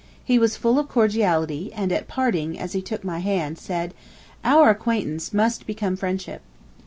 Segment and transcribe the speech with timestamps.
[0.25, 3.93] He was full of cordiality, and, at parting, as he took my hand, said:
[4.43, 6.41] "Our acquaintance must become friendship."